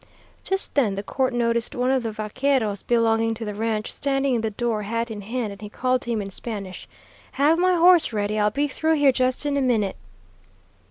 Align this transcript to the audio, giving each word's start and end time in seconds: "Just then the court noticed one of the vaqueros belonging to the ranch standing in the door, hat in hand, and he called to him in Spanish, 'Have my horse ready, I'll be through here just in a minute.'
"Just 0.43 0.73
then 0.73 0.95
the 0.95 1.03
court 1.03 1.31
noticed 1.31 1.75
one 1.75 1.91
of 1.91 2.01
the 2.01 2.11
vaqueros 2.11 2.81
belonging 2.81 3.35
to 3.35 3.45
the 3.45 3.53
ranch 3.53 3.91
standing 3.91 4.33
in 4.33 4.41
the 4.41 4.49
door, 4.49 4.81
hat 4.81 5.11
in 5.11 5.21
hand, 5.21 5.51
and 5.51 5.61
he 5.61 5.69
called 5.69 6.01
to 6.01 6.11
him 6.11 6.23
in 6.23 6.31
Spanish, 6.31 6.87
'Have 7.33 7.59
my 7.59 7.75
horse 7.75 8.11
ready, 8.11 8.39
I'll 8.39 8.49
be 8.49 8.67
through 8.67 8.95
here 8.95 9.11
just 9.11 9.45
in 9.45 9.57
a 9.57 9.61
minute.' 9.61 9.97